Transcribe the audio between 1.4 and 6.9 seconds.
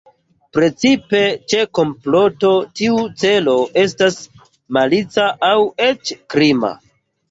ĉe komploto tiu celo estas malica aŭ eĉ krima.